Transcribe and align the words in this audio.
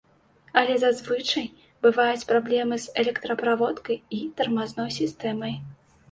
Але 0.59 0.75
зазвычай 0.83 1.43
бываюць 1.85 2.27
праблемы 2.31 2.79
з 2.85 2.95
электраправодкай 3.01 3.97
і 4.21 4.23
тармазной 4.41 4.89
сістэмай. 4.97 5.53